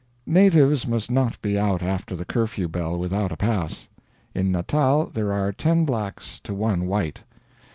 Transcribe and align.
Natives 0.25 0.87
must 0.87 1.11
not 1.11 1.39
be 1.43 1.59
out 1.59 1.83
after 1.83 2.15
the 2.15 2.25
curfew 2.25 2.67
bell 2.67 2.97
without 2.97 3.31
a 3.31 3.37
pass. 3.37 3.87
In 4.33 4.51
Natal 4.51 5.05
there 5.13 5.31
are 5.31 5.51
ten 5.51 5.85
blacks 5.85 6.39
to 6.39 6.55
one 6.55 6.87
white. 6.87 7.21